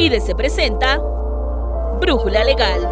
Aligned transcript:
IDC 0.00 0.36
presenta 0.36 0.98
Brújula 2.00 2.44
Legal. 2.44 2.88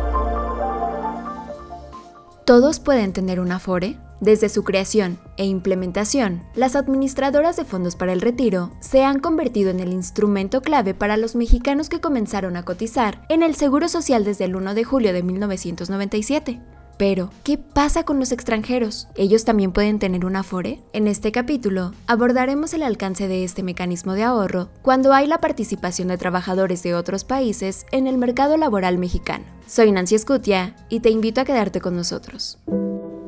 ¿Todos 2.45 2.81
pueden 2.81 3.13
tener 3.13 3.39
un 3.39 3.53
Afore? 3.53 3.97
Desde 4.21 4.49
su 4.49 4.65
creación 4.65 5.17
e 5.37 5.45
implementación, 5.45 6.43
las 6.57 6.75
administradoras 6.75 7.55
de 7.55 7.65
fondos 7.65 7.95
para 7.95 8.13
el 8.13 8.21
retiro 8.21 8.73
se 8.81 9.05
han 9.05 9.21
convertido 9.21 9.71
en 9.71 9.79
el 9.79 9.93
instrumento 9.93 10.63
clave 10.63 10.95
para 10.95 11.17
los 11.17 11.37
mexicanos 11.37 11.89
que 11.89 12.01
comenzaron 12.01 12.57
a 12.57 12.65
cotizar 12.65 13.25
en 13.29 13.45
el 13.45 13.55
Seguro 13.55 13.89
Social 13.89 14.25
desde 14.25 14.47
el 14.47 14.57
1 14.57 14.75
de 14.75 14.83
julio 14.83 15.13
de 15.13 15.23
1997. 15.23 16.61
Pero, 16.97 17.31
¿qué 17.45 17.59
pasa 17.59 18.05
con 18.05 18.19
los 18.19 18.33
extranjeros? 18.33 19.09
¿Ellos 19.17 19.45
también 19.45 19.73
pueden 19.73 19.99
tener 19.99 20.25
un 20.25 20.37
Afore? 20.37 20.81
En 20.93 21.07
este 21.07 21.31
capítulo 21.33 21.93
abordaremos 22.07 22.73
el 22.75 22.83
alcance 22.83 23.29
de 23.29 23.45
este 23.45 23.63
mecanismo 23.63 24.15
de 24.15 24.23
ahorro 24.23 24.71
cuando 24.83 25.13
hay 25.13 25.27
la 25.27 25.39
participación 25.39 26.09
de 26.09 26.19
trabajadores 26.19 26.83
de 26.83 26.95
otros 26.95 27.25
países 27.25 27.87
en 27.93 28.07
el 28.07 28.17
mercado 28.17 28.57
laboral 28.57 28.99
mexicano. 28.99 29.45
Soy 29.67 29.93
Nancy 29.93 30.15
Escutia 30.15 30.77
y 30.89 31.01
te 31.01 31.11
invito 31.11 31.41
a 31.41 31.45
quedarte 31.45 31.81
con 31.81 31.97
nosotros. 31.97 32.59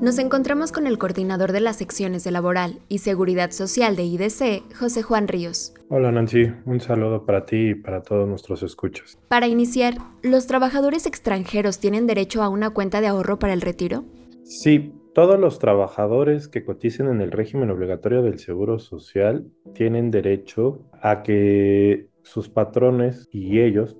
Nos 0.00 0.20
encontramos 0.20 0.70
con 0.70 0.86
el 0.86 0.96
coordinador 0.96 1.50
de 1.50 1.58
las 1.58 1.76
secciones 1.76 2.22
de 2.22 2.30
Laboral 2.30 2.78
y 2.88 2.98
Seguridad 2.98 3.50
Social 3.50 3.96
de 3.96 4.04
IDC, 4.04 4.62
José 4.78 5.02
Juan 5.02 5.26
Ríos. 5.26 5.74
Hola 5.88 6.12
Nancy, 6.12 6.52
un 6.66 6.80
saludo 6.80 7.26
para 7.26 7.44
ti 7.44 7.70
y 7.70 7.74
para 7.74 8.02
todos 8.02 8.28
nuestros 8.28 8.62
escuchas. 8.62 9.18
Para 9.26 9.48
iniciar, 9.48 9.94
¿los 10.22 10.46
trabajadores 10.46 11.04
extranjeros 11.06 11.80
tienen 11.80 12.06
derecho 12.06 12.44
a 12.44 12.48
una 12.48 12.70
cuenta 12.70 13.00
de 13.00 13.08
ahorro 13.08 13.40
para 13.40 13.52
el 13.52 13.60
retiro? 13.60 14.04
Sí, 14.44 14.94
todos 15.14 15.40
los 15.40 15.58
trabajadores 15.58 16.46
que 16.46 16.64
coticen 16.64 17.08
en 17.08 17.20
el 17.20 17.32
régimen 17.32 17.68
obligatorio 17.68 18.22
del 18.22 18.38
Seguro 18.38 18.78
Social 18.78 19.50
tienen 19.74 20.12
derecho 20.12 20.78
a 21.02 21.24
que 21.24 22.06
sus 22.22 22.48
patrones 22.48 23.26
y 23.32 23.58
ellos 23.58 23.96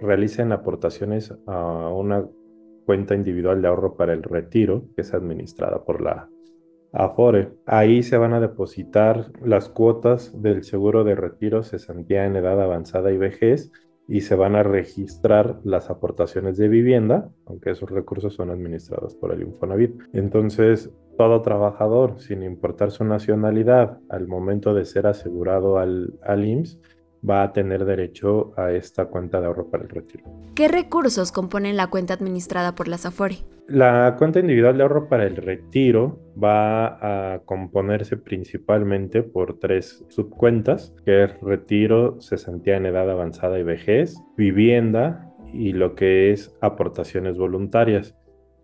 realicen 0.00 0.50
aportaciones 0.50 1.32
a 1.46 1.90
una 1.90 2.26
cuenta 2.84 3.14
individual 3.14 3.62
de 3.62 3.68
ahorro 3.68 3.96
para 3.96 4.12
el 4.12 4.22
retiro, 4.22 4.84
que 4.94 5.02
es 5.02 5.14
administrada 5.14 5.84
por 5.84 6.00
la 6.00 6.28
Afore. 6.92 7.52
Ahí 7.66 8.02
se 8.02 8.18
van 8.18 8.34
a 8.34 8.40
depositar 8.40 9.32
las 9.42 9.68
cuotas 9.68 10.40
del 10.42 10.62
seguro 10.62 11.04
de 11.04 11.14
retiro, 11.14 11.62
cesantía 11.62 12.26
en 12.26 12.36
edad 12.36 12.60
avanzada 12.60 13.10
y 13.12 13.16
vejez, 13.16 13.72
y 14.08 14.22
se 14.22 14.34
van 14.34 14.56
a 14.56 14.62
registrar 14.62 15.60
las 15.64 15.88
aportaciones 15.88 16.58
de 16.58 16.68
vivienda, 16.68 17.30
aunque 17.46 17.70
esos 17.70 17.90
recursos 17.90 18.34
son 18.34 18.50
administrados 18.50 19.14
por 19.14 19.32
el 19.32 19.42
Infonavit. 19.42 19.94
Entonces, 20.12 20.90
todo 21.16 21.40
trabajador, 21.40 22.20
sin 22.20 22.42
importar 22.42 22.90
su 22.90 23.04
nacionalidad, 23.04 24.00
al 24.08 24.26
momento 24.26 24.74
de 24.74 24.84
ser 24.84 25.06
asegurado 25.06 25.78
al, 25.78 26.14
al 26.22 26.44
IMSS, 26.44 26.80
va 27.28 27.42
a 27.42 27.52
tener 27.52 27.84
derecho 27.84 28.52
a 28.56 28.72
esta 28.72 29.06
cuenta 29.06 29.40
de 29.40 29.46
ahorro 29.46 29.70
para 29.70 29.84
el 29.84 29.88
retiro. 29.88 30.24
¿Qué 30.54 30.68
recursos 30.68 31.32
componen 31.32 31.76
la 31.76 31.88
cuenta 31.88 32.14
administrada 32.14 32.74
por 32.74 32.88
la 32.88 32.98
SAFORE? 32.98 33.38
La 33.68 34.16
cuenta 34.18 34.40
individual 34.40 34.76
de 34.76 34.82
ahorro 34.82 35.08
para 35.08 35.24
el 35.24 35.36
retiro 35.36 36.18
va 36.42 37.34
a 37.34 37.38
componerse 37.44 38.16
principalmente 38.16 39.22
por 39.22 39.58
tres 39.60 40.04
subcuentas, 40.08 40.94
que 41.04 41.24
es 41.24 41.40
retiro, 41.40 42.20
cesantía 42.20 42.76
en 42.76 42.86
edad 42.86 43.08
avanzada 43.08 43.58
y 43.58 43.62
vejez, 43.62 44.20
vivienda 44.36 45.32
y 45.52 45.72
lo 45.72 45.94
que 45.94 46.32
es 46.32 46.56
aportaciones 46.60 47.38
voluntarias. 47.38 48.16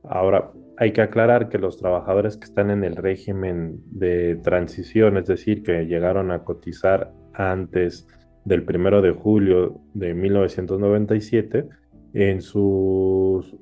Ahora, 0.03 0.51
hay 0.77 0.93
que 0.93 1.03
aclarar 1.03 1.49
que 1.49 1.59
los 1.59 1.77
trabajadores 1.79 2.37
que 2.37 2.45
están 2.45 2.71
en 2.71 2.85
el 2.85 2.97
régimen 2.97 3.81
de 3.87 4.37
transición, 4.37 5.17
es 5.17 5.27
decir, 5.27 5.63
que 5.63 5.87
llegaron 5.87 6.31
a 6.31 6.45
cotizar 6.45 7.13
antes 7.35 8.07
del 8.49 8.65
1 8.67 9.03
de 9.03 9.13
julio 9.13 9.81
de 9.95 10.15
1997, 10.15 11.69
en 12.15 12.41
sus 12.41 13.55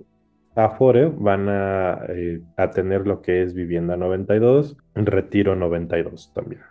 Afore 0.55 1.13
van 1.15 1.49
eh, 1.51 2.41
a, 2.57 2.71
tener 2.71 3.07
lo 3.07 3.21
que 3.21 3.43
es 3.43 3.53
vivienda 3.53 3.97
92, 3.97 4.77
retiro 4.95 5.57
92 5.57 6.33
también. 6.33 6.63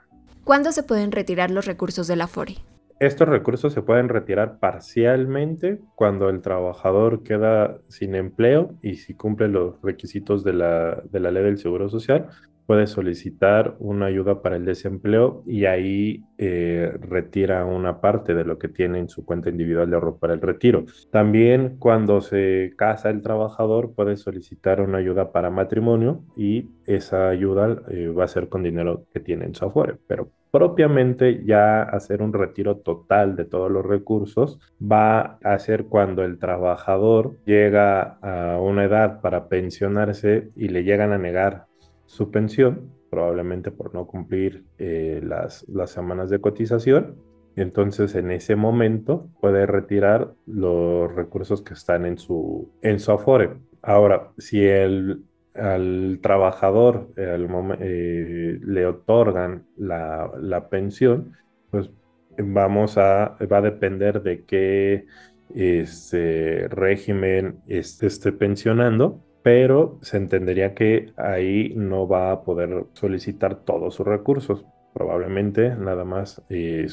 ¿Cuándo 0.44 0.72
se 0.72 0.84
pueden 0.84 1.12
retirar 1.12 1.52
los 1.52 1.66
recursos 1.66 2.08
del 2.08 2.22
Afore? 2.22 2.56
Estos 3.00 3.28
recursos 3.28 3.74
se 3.74 3.82
pueden 3.82 4.08
retirar 4.08 4.58
parcialmente 4.60 5.82
cuando 5.96 6.30
el 6.30 6.42
trabajador 6.42 7.24
queda 7.24 7.78
sin 7.90 8.16
empleo 8.16 8.74
y 8.82 8.96
si 8.96 9.14
cumple 9.14 9.50
los 9.50 9.82
requisitos 9.82 10.46
de 10.46 10.54
la, 10.54 11.04
de 11.12 11.20
la 11.20 11.30
ley 11.32 11.44
del 11.44 11.58
Seguro 11.58 11.90
Social 11.90 12.30
puede 12.66 12.88
solicitar 12.88 13.76
una 13.80 14.08
ayuda 14.08 14.42
para 14.42 14.56
el 14.56 14.66
desempleo 14.66 15.44
y 15.46 15.66
ahí 15.66 16.24
eh, 16.38 16.92
retira 17.00 17.66
una 17.66 18.02
parte 18.02 18.34
de 18.34 18.44
lo 18.44 18.58
que 18.58 18.68
tiene 18.68 19.00
en 19.00 19.10
su 19.10 19.26
cuenta 19.26 19.50
individual 19.50 19.90
de 19.90 19.96
ahorro 19.96 20.18
para 20.18 20.34
el 20.34 20.42
retiro. 20.42 20.86
También 21.12 21.78
cuando 21.78 22.22
se 22.22 22.74
casa 22.78 23.10
el 23.10 23.22
trabajador 23.22 23.94
puede 23.94 24.18
solicitar 24.18 24.82
una 24.82 24.98
ayuda 24.98 25.32
para 25.32 25.50
matrimonio 25.50 26.24
y 26.36 26.70
esa 26.86 27.30
ayuda 27.30 27.84
eh, 27.90 28.08
va 28.08 28.26
a 28.26 28.28
ser 28.28 28.50
con 28.50 28.64
dinero 28.64 29.06
que 29.14 29.20
tiene 29.20 29.46
en 29.46 29.56
su 29.56 29.66
afore, 29.66 29.96
pero 30.08 30.30
propiamente 30.56 31.44
ya 31.46 31.84
hacer 31.84 32.22
un 32.22 32.32
retiro 32.32 32.78
total 32.78 33.36
de 33.36 33.44
todos 33.44 33.70
los 33.70 33.86
recursos 33.86 34.58
va 34.82 35.38
a 35.44 35.60
ser 35.60 35.88
cuando 35.88 36.24
el 36.24 36.40
trabajador 36.40 37.38
llega 37.46 38.18
a 38.22 38.58
una 38.62 38.86
edad 38.86 39.20
para 39.20 39.50
pensionarse 39.50 40.52
y 40.56 40.70
le 40.70 40.86
llegan 40.86 41.12
a 41.12 41.18
negar 41.18 41.66
su 42.06 42.32
pensión, 42.32 42.92
probablemente 43.10 43.72
por 43.72 43.94
no 43.94 44.08
cumplir 44.08 44.66
eh, 44.78 45.22
las, 45.24 45.68
las 45.70 45.92
semanas 45.92 46.30
de 46.30 46.40
cotización. 46.40 47.16
Entonces, 47.56 48.16
en 48.16 48.32
ese 48.32 48.56
momento 48.56 49.30
puede 49.40 49.66
retirar 49.66 50.34
los 50.46 51.14
recursos 51.14 51.62
que 51.62 51.74
están 51.74 52.06
en 52.06 52.18
su, 52.18 52.70
en 52.82 53.00
su 53.00 53.12
Afore. 53.12 53.54
Ahora, 53.82 54.32
si 54.38 54.66
el, 54.66 55.24
al 55.54 56.20
trabajador 56.22 57.10
eh, 57.16 58.60
le 58.62 58.86
otorgan 58.86 59.66
la, 59.78 60.30
la, 60.42 60.68
pensión, 60.68 61.32
pues 61.72 61.90
vamos 62.38 62.98
a, 62.98 63.38
va 63.52 63.58
a 63.58 63.62
depender 63.62 64.22
de 64.22 64.44
qué 64.44 65.06
este 65.54 66.68
régimen 66.68 67.60
esté 67.68 68.32
pensionando 68.34 69.25
pero 69.46 70.00
se 70.02 70.18
entendería 70.18 70.74
que 70.74 71.14
ahí 71.18 71.72
no 71.76 72.08
va 72.08 72.32
a 72.32 72.42
poder 72.42 72.86
solicitar 72.94 73.58
todos 73.58 73.94
sus 73.94 74.08
recursos. 74.08 74.66
Probablemente 74.92 75.76
nada 75.76 76.04
más 76.04 76.42
eh, 76.50 76.88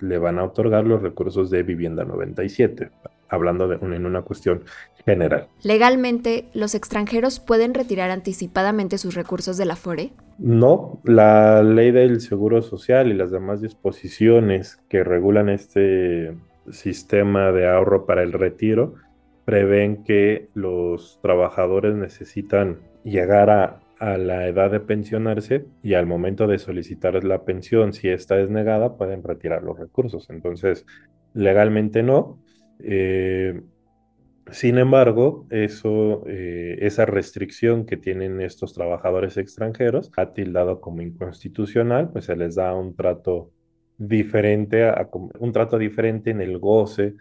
le 0.00 0.18
van 0.18 0.38
a 0.38 0.44
otorgar 0.44 0.84
los 0.84 1.00
recursos 1.00 1.48
de 1.48 1.62
vivienda 1.62 2.04
97, 2.04 2.90
hablando 3.30 3.68
de 3.68 3.76
en 3.76 4.04
una 4.04 4.20
cuestión 4.20 4.64
general. 5.06 5.48
¿Legalmente 5.62 6.44
los 6.52 6.74
extranjeros 6.74 7.40
pueden 7.40 7.72
retirar 7.72 8.10
anticipadamente 8.10 8.98
sus 8.98 9.14
recursos 9.14 9.56
de 9.56 9.64
la 9.64 9.76
FORE? 9.76 10.10
No, 10.36 11.00
la 11.04 11.62
ley 11.62 11.90
del 11.90 12.20
Seguro 12.20 12.60
Social 12.60 13.08
y 13.08 13.14
las 13.14 13.30
demás 13.30 13.62
disposiciones 13.62 14.78
que 14.90 15.04
regulan 15.04 15.48
este 15.48 16.36
sistema 16.70 17.50
de 17.50 17.66
ahorro 17.66 18.04
para 18.04 18.22
el 18.22 18.34
retiro 18.34 18.96
prevén 19.44 20.04
que 20.04 20.48
los 20.54 21.18
trabajadores 21.22 21.94
necesitan 21.94 22.80
llegar 23.02 23.50
a, 23.50 23.80
la 24.00 24.46
edad 24.48 24.70
de 24.70 24.80
pensionarse 24.80 25.64
y 25.82 25.94
al 25.94 26.04
momento 26.04 26.46
de 26.46 26.58
solicitar 26.58 27.24
la 27.24 27.44
pensión, 27.44 27.94
si 27.94 28.08
esta 28.08 28.38
es 28.38 28.50
negada, 28.50 28.98
pueden 28.98 29.22
retirar 29.22 29.62
los 29.62 29.78
recursos. 29.78 30.28
Entonces, 30.28 30.84
legalmente 31.32 32.02
no. 32.02 32.38
Eh, 32.80 33.62
sin 34.50 34.76
embargo, 34.76 35.46
eso, 35.48 36.22
eh, 36.26 36.76
esa 36.80 37.06
restricción 37.06 37.86
que 37.86 37.96
tienen 37.96 38.42
estos 38.42 38.74
trabajadores 38.74 39.38
extranjeros 39.38 40.10
ha 40.18 40.34
tildado 40.34 40.82
como 40.82 41.00
inconstitucional, 41.00 42.10
pues 42.10 42.26
se 42.26 42.36
les 42.36 42.56
da 42.56 42.74
un 42.74 42.94
trato 42.94 43.52
diferente, 43.96 44.92
un 45.38 45.52
trato 45.52 45.78
diferente 45.78 46.30
en 46.30 46.42
el 46.42 46.58
goce 46.58 47.14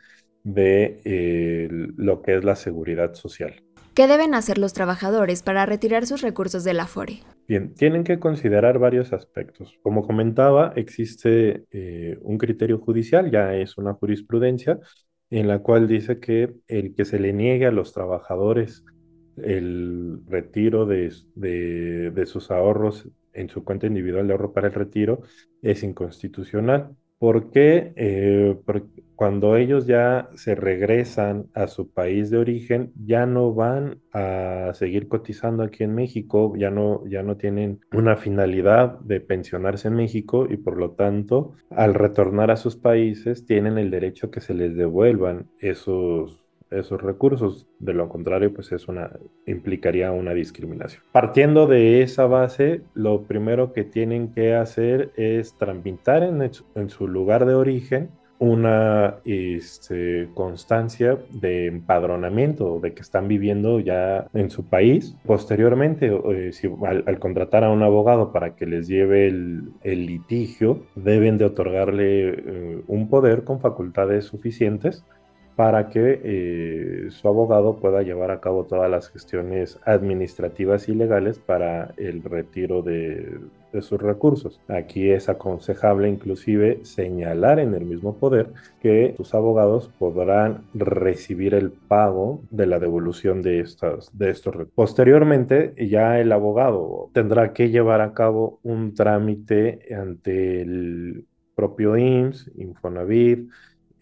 de 0.43 1.01
eh, 1.05 1.67
lo 1.71 2.21
que 2.21 2.35
es 2.37 2.43
la 2.43 2.55
seguridad 2.55 3.13
social. 3.13 3.55
¿Qué 3.93 4.07
deben 4.07 4.33
hacer 4.33 4.57
los 4.57 4.73
trabajadores 4.73 5.43
para 5.43 5.65
retirar 5.65 6.07
sus 6.07 6.21
recursos 6.21 6.63
de 6.63 6.73
la 6.73 6.87
FORE? 6.87 7.19
Bien, 7.47 7.75
tienen 7.75 8.03
que 8.03 8.19
considerar 8.19 8.79
varios 8.79 9.13
aspectos. 9.13 9.77
Como 9.83 10.01
comentaba, 10.01 10.73
existe 10.75 11.65
eh, 11.71 12.17
un 12.21 12.37
criterio 12.37 12.79
judicial, 12.79 13.29
ya 13.29 13.53
es 13.55 13.77
una 13.77 13.93
jurisprudencia, 13.93 14.79
en 15.29 15.47
la 15.47 15.59
cual 15.59 15.87
dice 15.87 16.19
que 16.19 16.53
el 16.67 16.95
que 16.95 17.05
se 17.05 17.19
le 17.19 17.33
niegue 17.33 17.67
a 17.67 17.71
los 17.71 17.93
trabajadores 17.93 18.83
el 19.37 20.19
retiro 20.27 20.85
de, 20.85 21.11
de 21.35 22.25
sus 22.25 22.51
ahorros 22.51 23.07
en 23.33 23.49
su 23.49 23.63
cuenta 23.63 23.87
individual 23.87 24.27
de 24.27 24.33
ahorro 24.33 24.53
para 24.53 24.67
el 24.67 24.73
retiro 24.73 25.21
es 25.61 25.83
inconstitucional. 25.83 26.95
¿Por 27.17 27.51
qué? 27.51 27.93
Eh, 27.95 28.57
porque 28.65 29.02
cuando 29.15 29.55
ellos 29.57 29.85
ya 29.85 30.29
se 30.35 30.55
regresan 30.55 31.47
a 31.53 31.67
su 31.67 31.89
país 31.89 32.29
de 32.29 32.37
origen, 32.37 32.91
ya 33.05 33.25
no 33.25 33.53
van 33.53 33.99
a 34.13 34.71
seguir 34.73 35.07
cotizando 35.07 35.63
aquí 35.63 35.83
en 35.83 35.95
México, 35.95 36.53
ya 36.57 36.69
no, 36.69 37.05
ya 37.07 37.23
no 37.23 37.37
tienen 37.37 37.79
una 37.91 38.15
finalidad 38.15 38.99
de 38.99 39.19
pensionarse 39.19 39.87
en 39.87 39.95
México 39.95 40.47
y 40.49 40.57
por 40.57 40.77
lo 40.77 40.91
tanto, 40.91 41.53
al 41.69 41.93
retornar 41.93 42.51
a 42.51 42.57
sus 42.57 42.75
países, 42.75 43.45
tienen 43.45 43.77
el 43.77 43.91
derecho 43.91 44.31
que 44.31 44.41
se 44.41 44.53
les 44.53 44.75
devuelvan 44.75 45.47
esos 45.59 46.43
esos 46.73 47.01
recursos. 47.01 47.67
De 47.79 47.93
lo 47.93 48.09
contrario, 48.09 48.53
pues 48.53 48.71
es 48.71 48.87
una, 48.87 49.11
implicaría 49.45 50.11
una 50.11 50.33
discriminación. 50.33 51.03
Partiendo 51.11 51.67
de 51.67 52.01
esa 52.01 52.25
base, 52.25 52.81
lo 52.93 53.23
primero 53.23 53.73
que 53.73 53.83
tienen 53.83 54.31
que 54.31 54.55
hacer 54.55 55.11
es 55.15 55.55
tramitar 55.57 56.23
en 56.23 56.89
su 56.89 57.07
lugar 57.07 57.45
de 57.45 57.53
origen 57.53 58.09
una 58.39 59.15
este, 59.25 60.29
constancia 60.33 61.17
de 61.31 61.67
empadronamiento 61.67 62.79
de 62.79 62.93
que 62.93 63.01
están 63.01 63.27
viviendo 63.27 63.79
ya 63.79 64.27
en 64.33 64.49
su 64.49 64.65
país. 64.65 65.15
Posteriormente, 65.25 66.07
eh, 66.07 66.51
al, 67.05 67.19
contratar 67.19 67.63
a 67.63 67.69
un 67.69 67.83
abogado 67.83 68.31
para 68.31 68.55
que 68.55 68.65
les 68.65 68.87
lleve 68.87 69.27
el, 69.27 69.71
el 69.83 70.05
litigio, 70.05 70.83
deben 70.95 71.37
de 71.37 71.45
otorgarle 71.45 72.29
eh, 72.29 72.83
un 72.87 73.07
poder 73.07 73.43
con 73.43 73.59
facultades 73.59 74.25
suficientes 74.25 75.03
para 75.55 75.89
que 75.89 76.19
eh, 76.23 77.11
su 77.11 77.27
abogado 77.27 77.77
pueda 77.77 78.01
llevar 78.01 78.31
a 78.31 78.39
cabo 78.39 78.65
todas 78.65 78.89
las 78.89 79.09
gestiones 79.09 79.79
administrativas 79.85 80.89
y 80.89 80.95
legales 80.95 81.39
para 81.39 81.93
el 81.97 82.23
retiro 82.23 82.81
de, 82.81 83.37
sus 83.81 84.01
recursos. 84.01 84.59
Aquí 84.67 85.09
es 85.09 85.29
aconsejable 85.29 86.09
inclusive 86.09 86.79
señalar 86.83 87.59
en 87.59 87.73
el 87.73 87.85
mismo 87.85 88.15
poder 88.15 88.51
que 88.81 89.13
sus 89.17 89.33
abogados 89.33 89.89
podrán 89.99 90.63
recibir 90.73 91.53
el 91.53 91.71
pago 91.71 92.41
de 92.51 92.67
la 92.67 92.79
devolución 92.79 93.41
de, 93.41 93.65
de 94.13 94.29
estos 94.29 94.53
recursos. 94.53 94.75
Posteriormente, 94.75 95.73
ya 95.89 96.19
el 96.19 96.31
abogado 96.31 97.09
tendrá 97.13 97.53
que 97.53 97.69
llevar 97.69 98.01
a 98.01 98.13
cabo 98.13 98.59
un 98.63 98.93
trámite 98.93 99.79
ante 99.95 100.61
el 100.61 101.25
propio 101.55 101.97
IMSS, 101.97 102.51
Infonavit, 102.57 103.49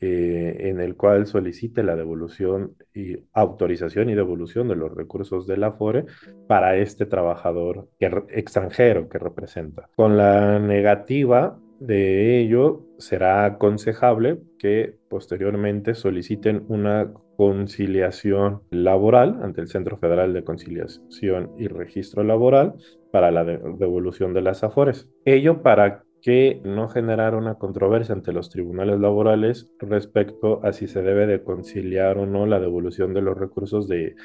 eh, 0.01 0.69
en 0.69 0.81
el 0.81 0.95
cual 0.95 1.27
solicite 1.27 1.83
la 1.83 1.95
devolución 1.95 2.75
y 2.93 3.17
autorización 3.33 4.09
y 4.09 4.15
devolución 4.15 4.67
de 4.67 4.75
los 4.75 4.93
recursos 4.93 5.45
del 5.45 5.63
Afore 5.63 6.05
para 6.47 6.75
este 6.75 7.05
trabajador 7.05 7.87
extranjero 7.99 9.07
que 9.09 9.19
representa. 9.19 9.89
Con 9.95 10.17
la 10.17 10.57
negativa 10.59 11.59
de 11.79 12.39
ello, 12.39 12.81
será 12.97 13.45
aconsejable 13.45 14.39
que 14.59 14.97
posteriormente 15.07 15.95
soliciten 15.95 16.65
una 16.67 17.11
conciliación 17.37 18.61
laboral 18.69 19.39
ante 19.41 19.61
el 19.61 19.67
Centro 19.67 19.97
Federal 19.97 20.31
de 20.33 20.43
Conciliación 20.43 21.51
y 21.57 21.67
Registro 21.67 22.23
Laboral 22.23 22.75
para 23.11 23.31
la 23.31 23.43
devolución 23.43 24.33
de 24.33 24.41
las 24.41 24.63
AFORES. 24.63 25.09
Ello 25.25 25.63
para 25.63 26.03
que 26.21 26.61
no 26.63 26.87
generara 26.87 27.37
una 27.37 27.55
controversia 27.55 28.13
ante 28.13 28.31
los 28.31 28.49
tribunales 28.49 28.99
laborales 28.99 29.71
respecto 29.79 30.63
a 30.63 30.71
si 30.71 30.87
se 30.87 31.01
debe 31.01 31.25
de 31.25 31.43
conciliar 31.43 32.17
o 32.17 32.25
no 32.25 32.45
la 32.45 32.59
devolución 32.59 33.13
de 33.13 33.21
los 33.21 33.37
recursos 33.37 33.87
de, 33.87 34.15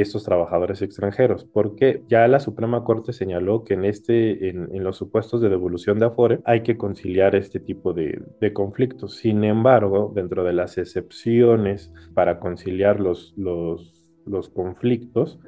estos 0.00 0.24
trabajadores 0.24 0.82
extranjeros, 0.82 1.44
porque 1.44 2.02
ya 2.08 2.26
la 2.28 2.40
Suprema 2.40 2.84
Corte 2.84 3.12
señaló 3.12 3.64
que 3.64 3.74
en, 3.74 3.84
este, 3.84 4.48
en, 4.48 4.84
los 4.84 4.96
supuestos 4.96 5.40
de 5.40 5.48
devolución 5.48 5.98
de 5.98 6.06
Afore 6.06 6.40
hay 6.44 6.62
que 6.62 6.76
conciliar 6.76 7.34
este 7.34 7.60
tipo 7.60 7.92
de, 7.92 8.22
conflictos. 8.52 9.16
Sin 9.16 9.44
embargo, 9.44 10.12
dentro 10.14 10.44
de 10.44 10.52
las 10.52 10.78
excepciones 10.78 11.92
para 12.14 12.38
conciliar 12.38 13.00
los, 13.00 13.34
los, 13.36 14.04
los 14.24 14.48
conflictos, 14.48 15.38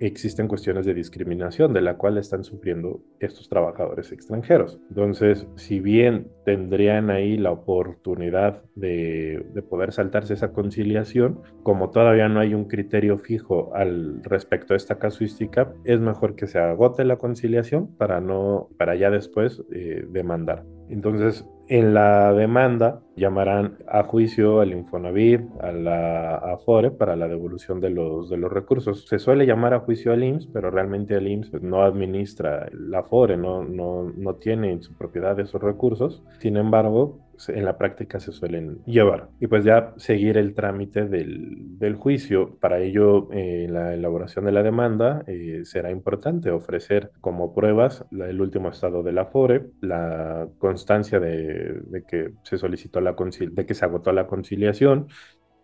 existen 0.00 0.48
cuestiones 0.48 0.86
de 0.86 0.94
discriminación 0.94 1.72
de 1.72 1.82
la 1.82 1.96
cual 1.96 2.18
están 2.18 2.44
sufriendo 2.44 3.00
estos 3.20 3.48
trabajadores 3.48 4.12
extranjeros. 4.12 4.80
Entonces, 4.88 5.46
si 5.56 5.80
bien 5.80 6.28
tendrían 6.44 7.10
ahí 7.10 7.36
la 7.36 7.50
oportunidad 7.50 8.62
de, 8.74 9.46
de, 9.54 9.62
poder 9.62 9.92
saltarse 9.92 10.34
esa 10.34 10.52
conciliación, 10.52 11.40
como 11.62 11.90
todavía 11.90 12.28
no 12.28 12.40
hay 12.40 12.54
un 12.54 12.64
criterio 12.64 13.18
fijo 13.18 13.74
al 13.74 14.22
respecto 14.22 14.74
a 14.74 14.76
esta 14.76 14.98
casuística, 14.98 15.72
es 15.84 16.00
mejor 16.00 16.36
que 16.36 16.46
se 16.46 16.58
agote 16.58 17.04
la 17.04 17.16
conciliación 17.16 17.88
para 17.96 18.20
no, 18.20 18.68
para 18.78 18.94
ya 18.96 19.10
después 19.10 19.62
eh, 19.72 20.06
demandar. 20.10 20.64
Entonces, 20.88 21.46
en 21.68 21.94
la 21.94 22.32
demanda 22.32 23.00
llamarán 23.16 23.78
a 23.88 24.02
juicio 24.02 24.60
al 24.60 24.72
Infonavit, 24.72 25.42
a 25.60 25.72
la 25.72 26.34
Afore 26.36 26.90
para 26.90 27.16
la 27.16 27.28
devolución 27.28 27.80
de 27.80 27.90
los, 27.90 28.28
de 28.28 28.36
los 28.36 28.52
recursos. 28.52 29.06
Se 29.06 29.18
suele 29.18 29.46
llamar 29.46 29.74
a 29.74 29.80
juicio 29.80 30.12
al 30.12 30.24
IMSS, 30.24 30.48
pero 30.48 30.70
realmente 30.70 31.16
el 31.16 31.28
IMSS 31.28 31.62
no 31.62 31.82
administra 31.82 32.68
la 32.72 33.00
Afore, 33.00 33.36
no, 33.36 33.64
no, 33.64 34.12
no 34.16 34.34
tiene 34.34 34.72
en 34.72 34.82
su 34.82 34.94
propiedad 34.94 35.38
esos 35.40 35.62
recursos. 35.62 36.22
Sin 36.38 36.56
embargo, 36.56 37.23
en 37.48 37.64
la 37.64 37.78
práctica 37.78 38.20
se 38.20 38.32
suelen 38.32 38.78
llevar. 38.84 39.28
Y 39.40 39.46
pues 39.46 39.64
ya 39.64 39.92
seguir 39.96 40.38
el 40.38 40.54
trámite 40.54 41.06
del, 41.06 41.78
del 41.78 41.94
juicio. 41.96 42.56
Para 42.60 42.80
ello, 42.80 43.28
eh, 43.32 43.66
la 43.70 43.94
elaboración 43.94 44.44
de 44.44 44.52
la 44.52 44.62
demanda 44.62 45.24
eh, 45.26 45.62
será 45.64 45.90
importante 45.90 46.50
ofrecer 46.50 47.10
como 47.20 47.54
pruebas 47.54 48.04
el 48.10 48.40
último 48.40 48.68
estado 48.68 49.02
de 49.02 49.12
la 49.12 49.26
FORE, 49.26 49.66
la 49.80 50.48
constancia 50.58 51.20
de, 51.20 51.80
de 51.86 52.04
que 52.04 52.32
se 52.42 52.58
solicitó 52.58 53.00
la 53.00 53.14
de 53.14 53.66
que 53.66 53.74
se 53.74 53.84
agotó 53.84 54.12
la 54.12 54.26
conciliación 54.26 55.08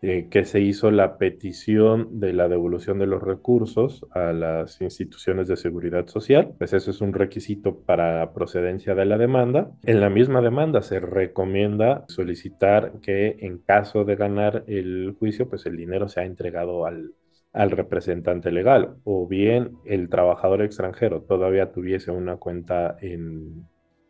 eh, 0.02 0.28
que 0.30 0.46
se 0.46 0.60
hizo 0.60 0.90
la 0.90 1.18
petición 1.18 2.20
de 2.20 2.32
la 2.32 2.48
devolución 2.48 2.98
de 2.98 3.06
los 3.06 3.22
recursos 3.22 4.06
a 4.12 4.32
las 4.32 4.80
instituciones 4.80 5.46
de 5.46 5.58
seguridad 5.58 6.06
social, 6.06 6.54
pues 6.56 6.72
eso 6.72 6.90
es 6.90 7.02
un 7.02 7.12
requisito 7.12 7.80
para 7.80 8.32
procedencia 8.32 8.94
de 8.94 9.04
la 9.04 9.18
demanda. 9.18 9.72
En 9.82 10.00
la 10.00 10.08
misma 10.08 10.40
demanda 10.40 10.80
se 10.80 11.00
recomienda 11.00 12.06
solicitar 12.08 12.92
que 13.02 13.36
en 13.40 13.58
caso 13.58 14.04
de 14.06 14.16
ganar 14.16 14.64
el 14.68 15.14
juicio, 15.18 15.50
pues 15.50 15.66
el 15.66 15.76
dinero 15.76 16.08
sea 16.08 16.24
entregado 16.24 16.86
al, 16.86 17.12
al 17.52 17.70
representante 17.70 18.50
legal 18.50 18.96
o 19.04 19.26
bien 19.26 19.72
el 19.84 20.08
trabajador 20.08 20.62
extranjero 20.62 21.24
todavía 21.24 21.72
tuviese 21.72 22.10
una 22.10 22.36
cuenta 22.36 22.96
en, 23.02 23.66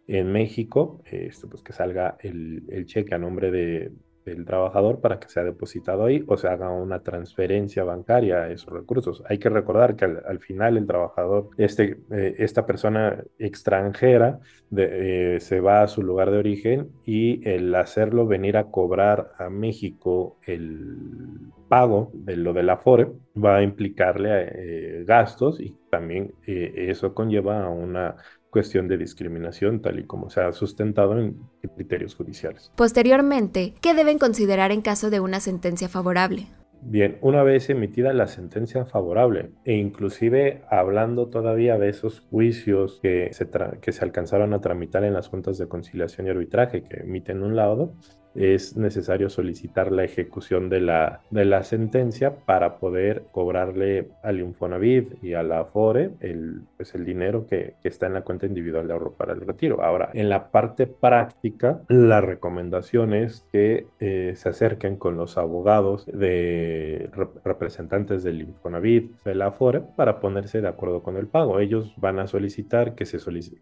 en 0.07 0.31
México, 0.31 1.03
esto 1.11 1.49
pues 1.49 1.65
que 1.65 1.73
salga 1.73 2.17
el, 2.21 2.63
el 2.69 2.87
cheque 2.87 3.17
a 3.17 3.19
nombre 3.19 3.51
de, 3.51 3.91
del 4.25 4.45
trabajador 4.45 5.01
para 5.01 5.19
que 5.19 5.29
sea 5.29 5.45
depositado 5.45 6.05
ahí 6.05 6.25
o 6.27 6.37
se 6.37 6.49
haga 6.49 6.71
una 6.71 7.03
transferencia 7.03 7.85
bancaria 7.85 8.43
a 8.43 8.51
esos 8.51 8.73
recursos. 8.73 9.23
Hay 9.29 9.39
que 9.39 9.49
recordar 9.49 9.97
que 9.97 10.05
al, 10.05 10.39
final 10.41 10.77
el 10.77 10.87
trabajador, 10.87 11.51
este, 11.57 12.01
eh, 12.11 12.35
esta 12.39 12.67
persona 12.67 13.23
extranjera, 13.39 14.41
eh, 14.77 15.39
se 15.41 15.61
va 15.61 15.83
a 15.83 15.89
su 15.89 16.03
lugar 16.03 16.31
de 16.31 16.39
origen 16.39 16.91
y 17.05 17.47
el 17.49 17.75
hacerlo 17.75 18.27
venir 18.27 18.57
a 18.57 18.65
cobrar 18.65 19.33
a 19.39 19.51
México 19.51 20.39
el 20.47 21.53
pago 21.69 22.11
de 22.15 22.37
lo 22.37 22.53
del 22.53 22.71
Afore 22.71 23.13
va 23.43 23.57
a 23.57 23.63
implicarle 23.63 24.31
eh, 24.31 25.05
gastos 25.07 25.61
y 25.61 25.77
también 25.91 26.35
eso 26.47 27.15
conlleva 27.15 27.65
a 27.65 27.69
una 27.69 28.17
cuestión 28.51 28.89
de 28.89 28.99
discriminación 28.99 29.81
tal 29.81 30.01
y 30.01 30.05
como 30.05 30.29
se 30.29 30.41
ha 30.41 30.53
sustentado 30.53 31.19
en 31.19 31.39
criterios 31.75 32.15
judiciales. 32.15 32.73
Posteriormente, 32.77 33.75
¿qué 33.81 33.95
deben 33.95 34.19
considerar 34.19 34.73
en 34.73 34.83
caso 34.83 35.11
de 35.11 35.21
una 35.21 35.41
sentencia 35.41 35.89
favorable? 35.89 36.49
Bien, 36.83 37.19
una 37.21 37.43
vez 37.43 37.69
emitida 37.69 38.15
la 38.15 38.27
sentencia 38.27 38.87
favorable 38.87 39.51
e 39.65 39.75
inclusive 39.75 40.63
hablando 40.71 41.29
todavía 41.29 41.79
de 41.79 41.91
esos 41.91 42.21
juicios 42.21 43.01
que 43.03 43.29
se, 43.33 43.49
que 43.83 43.93
se 43.93 44.05
alcanzaron 44.05 44.55
a 44.55 44.63
tramitar 44.63 45.05
en 45.05 45.13
las 45.13 45.29
juntas 45.29 45.59
de 45.59 45.69
conciliación 45.69 46.27
y 46.27 46.31
arbitraje 46.31 46.83
que 46.83 47.03
emiten 47.03 47.43
un 47.43 47.55
laudo, 47.55 47.95
es 48.35 48.77
necesario 48.77 49.29
solicitar 49.29 49.93
la 49.93 50.05
ejecución 50.05 50.69
de 50.69 50.81
la, 50.81 51.21
de 51.31 51.45
la 51.45 51.63
sentencia 51.63 52.37
para 52.37 52.79
poder 52.79 53.25
cobrarle 53.33 54.09
al 54.23 54.41
Infonavit 54.41 55.23
y 55.23 55.35
a 55.35 55.43
la 55.43 55.61
Afore 55.61 56.11
el, 56.21 56.63
pues 56.77 56.95
el 56.95 57.05
dinero 57.05 57.47
que, 57.47 57.75
que, 57.83 57.89
está 57.89 58.07
en 58.07 58.15
la 58.15 58.23
cuenta 58.23 58.47
individual 58.47 58.87
de 58.87 58.93
ahorro 58.93 59.13
para 59.13 59.33
el 59.33 59.41
retiro. 59.41 59.83
Ahora, 59.83 60.11
en 60.15 60.29
la 60.29 60.51
parte 60.51 60.87
práctica, 60.87 61.83
la 61.89 62.21
recomendación 62.21 63.15
es 63.15 63.47
que 63.53 63.87
eh, 63.99 64.33
se 64.37 64.49
acerquen 64.49 64.97
con 64.97 65.17
los 65.17 65.37
abogados 65.39 66.07
de 66.07 67.11
representantes 67.45 68.23
del 68.23 68.43
Infonavit, 68.43 69.23
de 69.25 69.35
la 69.35 69.47
Afore, 69.47 69.83
para 69.97 70.21
ponerse 70.21 70.61
de 70.61 70.69
acuerdo 70.69 71.03
con 71.03 71.17
el 71.17 71.27
pago. 71.27 71.61
Ellos 71.61 71.93
van 71.97 72.19
a 72.19 72.27
solicitar 72.27 72.95
que, 72.95 73.07
se 73.07 73.19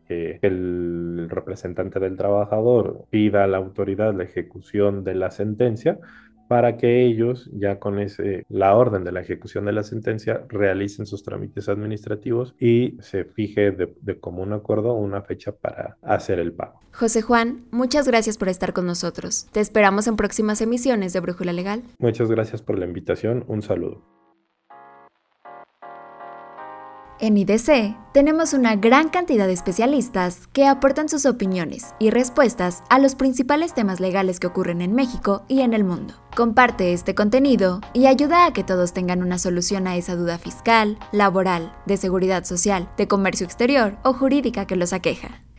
que 0.06 0.38
el 0.42 1.28
representante 1.28 2.00
del 2.00 2.16
trabajador 2.16 3.04
pida 3.10 3.44
a 3.44 3.46
la 3.46 3.58
autoridad 3.58 4.14
la 4.14 4.24
ejecución 4.58 5.04
de 5.04 5.14
la 5.14 5.30
sentencia 5.30 5.98
para 6.48 6.78
que 6.78 7.04
ellos, 7.04 7.50
ya 7.52 7.78
con 7.78 7.98
ese, 7.98 8.46
la 8.48 8.74
orden 8.74 9.04
de 9.04 9.12
la 9.12 9.20
ejecución 9.20 9.66
de 9.66 9.72
la 9.72 9.82
sentencia, 9.82 10.46
realicen 10.48 11.04
sus 11.04 11.22
trámites 11.22 11.68
administrativos 11.68 12.54
y 12.58 12.96
se 13.00 13.24
fije 13.24 13.70
de, 13.70 13.94
de 14.00 14.18
común 14.18 14.54
acuerdo 14.54 14.94
una 14.94 15.20
fecha 15.20 15.52
para 15.52 15.98
hacer 16.00 16.38
el 16.38 16.54
pago. 16.54 16.80
José 16.92 17.20
Juan, 17.20 17.66
muchas 17.70 18.08
gracias 18.08 18.38
por 18.38 18.48
estar 18.48 18.72
con 18.72 18.86
nosotros. 18.86 19.46
Te 19.52 19.60
esperamos 19.60 20.06
en 20.06 20.16
próximas 20.16 20.62
emisiones 20.62 21.12
de 21.12 21.20
Brújula 21.20 21.52
Legal. 21.52 21.82
Muchas 21.98 22.30
gracias 22.30 22.62
por 22.62 22.78
la 22.78 22.86
invitación. 22.86 23.44
Un 23.46 23.60
saludo. 23.60 24.17
En 27.20 27.36
IDC 27.36 27.96
tenemos 28.12 28.52
una 28.52 28.76
gran 28.76 29.08
cantidad 29.08 29.48
de 29.48 29.52
especialistas 29.52 30.46
que 30.52 30.66
aportan 30.66 31.08
sus 31.08 31.26
opiniones 31.26 31.94
y 31.98 32.10
respuestas 32.10 32.84
a 32.90 33.00
los 33.00 33.16
principales 33.16 33.74
temas 33.74 33.98
legales 33.98 34.38
que 34.38 34.46
ocurren 34.46 34.82
en 34.82 34.94
México 34.94 35.44
y 35.48 35.62
en 35.62 35.74
el 35.74 35.82
mundo. 35.82 36.14
Comparte 36.36 36.92
este 36.92 37.16
contenido 37.16 37.80
y 37.92 38.06
ayuda 38.06 38.46
a 38.46 38.52
que 38.52 38.62
todos 38.62 38.92
tengan 38.92 39.22
una 39.22 39.38
solución 39.38 39.88
a 39.88 39.96
esa 39.96 40.14
duda 40.14 40.38
fiscal, 40.38 40.96
laboral, 41.10 41.72
de 41.86 41.96
seguridad 41.96 42.44
social, 42.44 42.88
de 42.96 43.08
comercio 43.08 43.46
exterior 43.46 43.96
o 44.04 44.12
jurídica 44.12 44.66
que 44.66 44.76
los 44.76 44.92
aqueja. 44.92 45.42